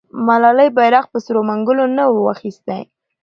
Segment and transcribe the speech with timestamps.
[0.27, 2.81] ملالۍ بیرغ په سرو منګولو نه و اخیستی.